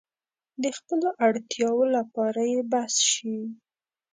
[0.63, 3.37] د خپلو اړتیاوو لپاره يې بس شي.